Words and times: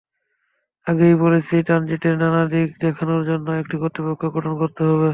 আগেই 0.87 1.15
বলেছি, 1.15 1.55
ট্রানজিটের 1.63 2.15
নানা 2.17 2.43
দিক 2.45 2.69
দেখাশোনার 2.81 3.23
জন্য 3.25 3.47
একটি 3.61 3.75
কর্তৃপক্ষ 3.81 4.23
গঠন 4.35 4.53
করতে 4.61 4.81
হবে। 4.83 5.09